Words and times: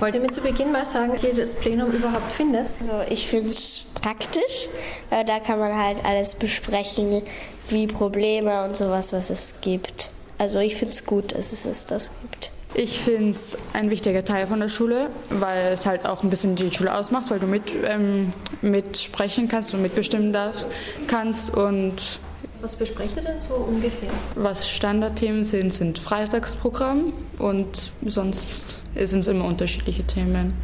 Wollt 0.00 0.14
ihr 0.14 0.22
mir 0.22 0.30
zu 0.30 0.40
Beginn 0.40 0.72
mal 0.72 0.86
sagen, 0.86 1.12
wie 1.20 1.26
ihr 1.26 1.34
das 1.34 1.54
Plenum 1.54 1.92
überhaupt 1.92 2.32
findet? 2.32 2.66
Also 2.80 3.12
ich 3.12 3.28
finde 3.28 3.50
es 3.50 3.84
praktisch, 4.00 4.70
weil 5.10 5.26
da 5.26 5.40
kann 5.40 5.58
man 5.58 5.76
halt 5.76 6.02
alles 6.06 6.34
besprechen, 6.34 7.20
wie 7.68 7.86
Probleme 7.86 8.64
und 8.64 8.74
sowas, 8.74 9.12
was 9.12 9.28
es 9.28 9.56
gibt. 9.60 10.10
Also 10.38 10.58
ich 10.58 10.76
finde 10.76 10.94
es 10.94 11.04
gut, 11.04 11.32
dass 11.32 11.52
es 11.52 11.66
es 11.66 11.84
das 11.84 12.12
gibt. 12.22 12.50
Ich 12.72 13.00
finde 13.00 13.34
es 13.34 13.58
ein 13.74 13.90
wichtiger 13.90 14.24
Teil 14.24 14.46
von 14.46 14.60
der 14.60 14.70
Schule, 14.70 15.10
weil 15.28 15.74
es 15.74 15.84
halt 15.84 16.06
auch 16.06 16.22
ein 16.22 16.30
bisschen 16.30 16.56
die 16.56 16.74
Schule 16.74 16.94
ausmacht, 16.94 17.30
weil 17.30 17.40
du 17.40 17.46
mit, 17.46 17.64
ähm, 17.84 18.30
mitsprechen 18.62 19.48
kannst 19.48 19.74
und 19.74 19.82
mitbestimmen 19.82 20.32
darfst, 20.32 20.66
kannst 21.08 21.54
und 21.54 22.20
Was 22.60 22.76
besprecht 22.76 23.16
ihr 23.16 23.22
denn 23.22 23.40
so 23.40 23.54
ungefähr? 23.54 24.10
was 24.34 24.68
Standardthemen 24.68 25.44
sind, 25.44 25.72
sind 25.72 25.98
Freitagsprogramm 25.98 27.12
und 27.38 27.90
sonst 28.04 28.80
sind 28.94 29.20
es 29.20 29.28
immer 29.28 29.46
unterschiedliche 29.46 30.04
Themen. 30.04 30.54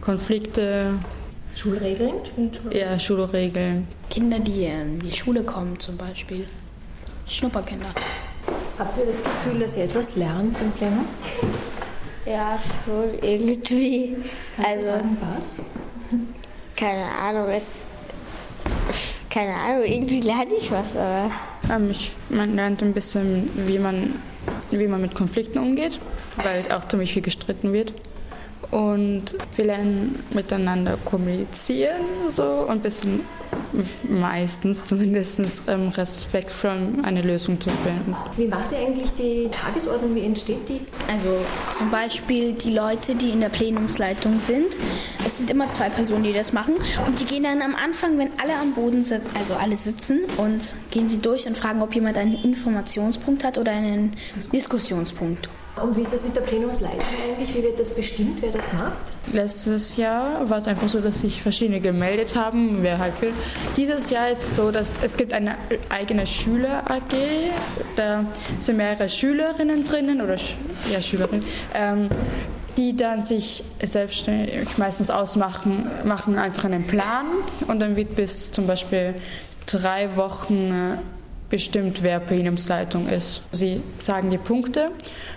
Konflikte, 0.00 0.94
Schulregeln? 1.54 2.14
ja, 2.72 2.98
Schulregeln. 2.98 3.86
Kinder, 4.10 4.40
die 4.40 4.64
in 4.64 4.98
die 4.98 5.12
Schule 5.12 5.42
kommen 5.44 5.78
zum 5.78 5.96
Beispiel. 5.96 6.46
Schnupperkinder. 7.28 7.94
Habt 8.78 8.98
ihr 8.98 9.06
das 9.06 9.22
Gefühl, 9.22 9.60
dass 9.60 9.76
ihr 9.76 9.84
etwas 9.84 10.16
lernt 10.16 10.56
im 10.60 10.72
Plenum? 10.72 11.06
Ja, 12.26 12.58
schon 12.86 13.18
irgendwie. 13.20 14.16
Kannst 14.56 14.70
also, 14.70 14.90
du 14.92 14.96
sagen, 14.96 15.18
was? 15.36 15.60
keine 16.74 17.04
Ahnung, 17.04 17.50
es. 17.50 17.86
Keine 19.34 19.52
Ahnung, 19.52 19.82
irgendwie 19.84 20.20
lerne 20.20 20.54
ich 20.56 20.70
was, 20.70 20.96
aber. 20.96 21.28
Ähm, 21.68 21.90
ich, 21.90 22.12
man 22.28 22.54
lernt 22.54 22.82
ein 22.82 22.92
bisschen, 22.92 23.50
wie 23.66 23.80
man, 23.80 24.14
wie 24.70 24.86
man 24.86 25.00
mit 25.00 25.16
Konflikten 25.16 25.58
umgeht, 25.58 25.98
weil 26.36 26.70
auch 26.70 26.86
ziemlich 26.86 27.12
viel 27.12 27.22
gestritten 27.22 27.72
wird. 27.72 27.92
Und 28.74 29.36
wir 29.54 29.66
lernen 29.66 30.18
miteinander 30.30 30.98
kommunizieren 31.04 32.02
so 32.28 32.42
und 32.42 32.70
ein 32.70 32.80
bisschen 32.80 33.20
meistens 34.02 34.84
zumindest 34.84 35.62
ähm, 35.68 35.90
respektvoll 35.90 36.88
eine 37.04 37.22
Lösung 37.22 37.60
zu 37.60 37.70
finden. 37.70 38.16
Wie 38.36 38.48
macht 38.48 38.72
ihr 38.72 38.78
eigentlich 38.78 39.12
die 39.12 39.48
Tagesordnung? 39.48 40.16
Wie 40.16 40.24
entsteht 40.24 40.68
die? 40.68 40.80
Also 41.08 41.30
zum 41.70 41.88
Beispiel 41.90 42.54
die 42.54 42.72
Leute, 42.72 43.14
die 43.14 43.30
in 43.30 43.40
der 43.40 43.48
Plenumsleitung 43.48 44.40
sind. 44.40 44.76
Es 45.24 45.38
sind 45.38 45.50
immer 45.50 45.70
zwei 45.70 45.88
Personen, 45.88 46.24
die 46.24 46.32
das 46.32 46.52
machen. 46.52 46.74
Und 47.06 47.20
die 47.20 47.26
gehen 47.26 47.44
dann 47.44 47.62
am 47.62 47.76
Anfang, 47.76 48.18
wenn 48.18 48.30
alle 48.42 48.56
am 48.56 48.74
Boden 48.74 49.04
sitzen, 49.04 49.28
also 49.38 49.54
alle 49.54 49.76
sitzen, 49.76 50.22
und 50.36 50.74
gehen 50.90 51.08
sie 51.08 51.18
durch 51.18 51.46
und 51.46 51.56
fragen, 51.56 51.80
ob 51.80 51.94
jemand 51.94 52.18
einen 52.18 52.34
Informationspunkt 52.34 53.44
hat 53.44 53.56
oder 53.56 53.70
einen 53.70 54.16
Diskussionspunkt. 54.52 55.48
Und 55.82 55.96
wie 55.96 56.02
ist 56.02 56.12
das 56.12 56.24
mit 56.24 56.36
der 56.36 56.42
Plenumsleitung 56.42 57.00
eigentlich? 57.00 57.52
Wie 57.54 57.62
wird 57.62 57.80
das 57.80 57.94
bestimmt, 57.94 58.40
wer 58.42 58.52
das 58.52 58.72
macht? 58.72 58.92
Letztes 59.32 59.96
Jahr 59.96 60.48
war 60.48 60.58
es 60.58 60.68
einfach 60.68 60.88
so, 60.88 61.00
dass 61.00 61.20
sich 61.20 61.42
verschiedene 61.42 61.80
gemeldet 61.80 62.36
haben, 62.36 62.78
wer 62.82 62.98
halt 62.98 63.20
will. 63.20 63.32
Dieses 63.76 64.10
Jahr 64.10 64.30
ist 64.30 64.42
es 64.42 64.56
so, 64.56 64.70
dass 64.70 64.98
es 65.02 65.16
gibt 65.16 65.32
eine 65.32 65.56
eigene 65.88 66.26
Schüler-AG. 66.26 67.14
Da 67.96 68.24
sind 68.60 68.76
mehrere 68.76 69.08
Schülerinnen 69.08 69.84
drinnen 69.84 70.20
oder 70.20 70.36
ja, 70.92 71.00
Schülerinnen. 71.02 71.44
Ähm, 71.74 72.08
die 72.76 72.96
dann 72.96 73.22
sich 73.22 73.62
selbstständig 73.82 74.78
meistens 74.78 75.10
ausmachen, 75.10 75.88
machen 76.04 76.36
einfach 76.36 76.64
einen 76.64 76.86
Plan 76.86 77.26
und 77.68 77.78
dann 77.78 77.94
wird 77.94 78.16
bis 78.16 78.50
zum 78.50 78.66
Beispiel 78.66 79.14
drei 79.66 80.16
Wochen 80.16 80.72
äh, 80.72 80.98
bestimmt, 81.54 82.02
wer 82.02 82.18
Plenumsleitung 82.18 83.08
ist. 83.08 83.40
Sie 83.52 83.80
sagen 83.96 84.28
die 84.28 84.38
Punkte 84.38 84.90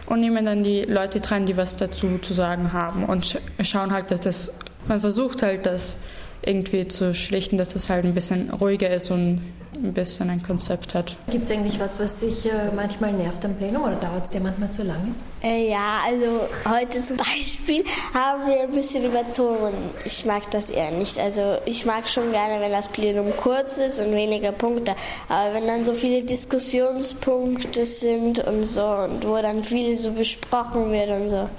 und 0.07 0.19
nehmen 0.19 0.45
dann 0.45 0.63
die 0.63 0.81
Leute 0.81 1.21
dran, 1.21 1.45
die 1.45 1.55
was 1.57 1.75
dazu 1.75 2.17
zu 2.17 2.33
sagen 2.33 2.73
haben 2.73 3.05
und 3.05 3.23
sch 3.23 3.37
schauen 3.61 3.91
halt, 3.93 4.09
dass 4.09 4.21
das, 4.21 4.51
man 4.87 4.99
versucht 4.99 5.43
halt 5.43 5.67
das 5.67 5.95
irgendwie 6.43 6.87
zu 6.87 7.13
schlichten, 7.13 7.59
dass 7.59 7.69
das 7.69 7.91
halt 7.91 8.03
ein 8.03 8.15
bisschen 8.15 8.49
ruhiger 8.49 8.89
ist 8.89 9.11
und 9.11 9.43
ein 9.83 9.93
bisschen 9.93 10.29
ein 10.29 10.41
Konzept 10.41 10.93
hat. 10.93 11.15
Gibt 11.29 11.45
es 11.45 11.51
eigentlich 11.51 11.79
was, 11.79 11.99
was 11.99 12.19
dich 12.19 12.45
äh, 12.45 12.71
manchmal 12.75 13.13
nervt 13.13 13.43
am 13.45 13.55
Plenum 13.55 13.83
oder 13.83 13.95
dauert 13.95 14.25
es 14.25 14.31
dir 14.31 14.39
manchmal 14.39 14.71
zu 14.71 14.83
lange? 14.83 15.13
Äh, 15.43 15.69
ja, 15.69 15.99
also 16.05 16.25
heute 16.69 17.01
zum 17.01 17.17
Beispiel 17.17 17.83
haben 18.13 18.47
wir 18.47 18.61
ein 18.61 18.71
bisschen 18.71 19.05
überzogen. 19.05 19.73
Ich 20.05 20.25
mag 20.25 20.49
das 20.51 20.69
eher 20.69 20.91
nicht. 20.91 21.19
Also 21.19 21.57
ich 21.65 21.85
mag 21.85 22.07
schon 22.07 22.31
gerne, 22.31 22.61
wenn 22.61 22.71
das 22.71 22.87
Plenum 22.87 23.31
kurz 23.37 23.77
ist 23.77 23.99
und 23.99 24.13
weniger 24.13 24.51
Punkte. 24.51 24.95
Aber 25.29 25.53
wenn 25.53 25.67
dann 25.67 25.85
so 25.85 25.93
viele 25.93 26.23
Diskussionspunkte 26.23 27.85
sind 27.85 28.39
und 28.39 28.63
so 28.63 28.85
und 28.85 29.27
wo 29.27 29.35
dann 29.41 29.63
viel 29.63 29.95
so 29.95 30.11
besprochen 30.11 30.91
wird 30.91 31.09
und 31.09 31.29
so, 31.29 31.49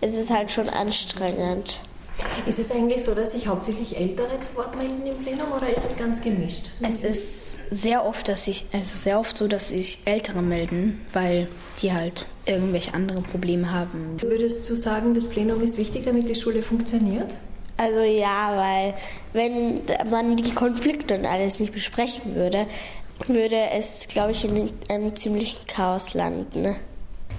ist 0.00 0.18
es 0.18 0.30
halt 0.30 0.50
schon 0.50 0.68
anstrengend. 0.68 1.80
Ist 2.46 2.58
es 2.58 2.70
eigentlich 2.70 3.04
so, 3.04 3.14
dass 3.14 3.32
sich 3.32 3.46
hauptsächlich 3.46 3.96
Ältere 3.96 4.40
zu 4.40 4.56
Wort 4.56 4.76
melden 4.76 5.06
im 5.06 5.22
Plenum 5.22 5.52
oder 5.52 5.68
ist 5.68 5.86
es 5.86 5.96
ganz 5.96 6.22
gemischt? 6.22 6.70
Es 6.80 7.02
ist 7.02 7.60
sehr 7.70 8.04
oft, 8.04 8.28
dass 8.28 8.46
ich, 8.48 8.64
also 8.72 8.96
sehr 8.96 9.18
oft 9.18 9.36
so, 9.36 9.48
dass 9.48 9.68
sich 9.68 9.98
Ältere 10.04 10.42
melden, 10.42 11.00
weil 11.12 11.48
die 11.80 11.92
halt 11.92 12.26
irgendwelche 12.46 12.94
andere 12.94 13.20
Probleme 13.20 13.72
haben. 13.72 14.16
Würdest 14.20 14.68
du 14.68 14.76
sagen, 14.76 15.14
das 15.14 15.28
Plenum 15.28 15.62
ist 15.62 15.78
wichtig, 15.78 16.04
damit 16.04 16.28
die 16.28 16.34
Schule 16.34 16.62
funktioniert? 16.62 17.30
Also 17.76 18.00
ja, 18.00 18.56
weil 18.56 18.94
wenn 19.32 19.82
man 20.10 20.36
die 20.36 20.54
Konflikte 20.54 21.16
und 21.16 21.26
alles 21.26 21.60
nicht 21.60 21.72
besprechen 21.72 22.34
würde, 22.34 22.66
würde 23.26 23.56
es, 23.76 24.08
glaube 24.08 24.32
ich, 24.32 24.44
in 24.44 24.70
einem 24.88 25.14
ziemlichen 25.14 25.64
Chaos 25.66 26.14
landen. 26.14 26.76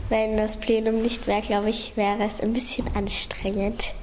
Wenn 0.09 0.37
das 0.37 0.57
Plenum 0.57 1.01
nicht 1.01 1.27
wäre, 1.27 1.41
glaube 1.41 1.69
ich, 1.69 1.93
wäre 1.95 2.23
es 2.23 2.41
ein 2.41 2.53
bisschen 2.53 2.85
anstrengend. 2.95 3.93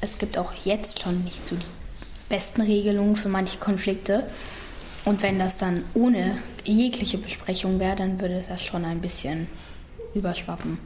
Es 0.00 0.18
gibt 0.18 0.38
auch 0.38 0.52
jetzt 0.64 1.02
schon 1.02 1.24
nicht 1.24 1.46
so 1.46 1.56
die 1.56 1.66
besten 2.28 2.62
Regelungen 2.62 3.16
für 3.16 3.28
manche 3.28 3.58
Konflikte. 3.58 4.24
Und 5.04 5.22
wenn 5.22 5.38
das 5.38 5.58
dann 5.58 5.84
ohne 5.94 6.38
jegliche 6.64 7.18
Besprechung 7.18 7.78
wäre, 7.78 7.96
dann 7.96 8.20
würde 8.20 8.42
das 8.46 8.62
schon 8.62 8.84
ein 8.84 9.00
bisschen 9.00 9.46
überschwappen. 10.14 10.78